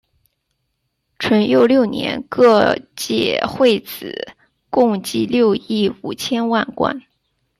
[1.19, 4.33] 淳佑六年各界会子
[4.71, 7.03] 共计六亿五千万贯。